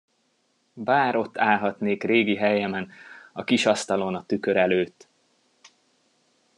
Bár 0.73 1.15
ott 1.15 1.37
állhatnék 1.37 2.03
régi 2.03 2.35
helyemen, 2.35 2.91
a 3.33 3.43
kis 3.43 3.65
asztalon 3.65 4.15
a 4.15 4.25
tükör 4.25 4.57
előtt! 4.57 5.07